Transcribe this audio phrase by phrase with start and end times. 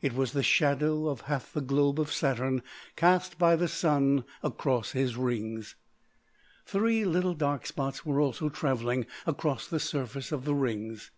[0.00, 2.62] It was the shadow of half the globe of Saturn
[2.96, 5.74] cast by the Sun across his rings.
[6.64, 11.10] Three little dark spots were also travelling across the surface of the rings.